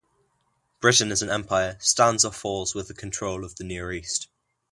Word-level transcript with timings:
Britain 0.79 1.11
as 1.11 1.21
an 1.21 1.29
empire 1.29 1.77
stands 1.79 2.25
or 2.25 2.31
falls 2.33 2.73
with 2.73 2.87
the 2.87 2.93
control 2.95 3.45
of 3.45 3.57
the 3.57 3.63
Near 3.63 3.91
East. 3.91 4.29